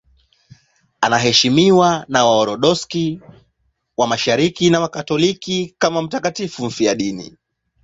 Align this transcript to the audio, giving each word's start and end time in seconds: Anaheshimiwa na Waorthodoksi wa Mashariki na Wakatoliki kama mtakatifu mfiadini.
Anaheshimiwa 1.01 2.05
na 2.07 2.25
Waorthodoksi 2.25 3.21
wa 3.97 4.07
Mashariki 4.07 4.69
na 4.69 4.79
Wakatoliki 4.79 5.75
kama 5.79 6.01
mtakatifu 6.01 6.65
mfiadini. 6.65 7.37